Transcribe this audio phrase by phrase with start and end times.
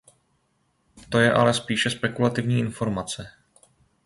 [1.09, 3.27] To je ale spíše spekulativní informace.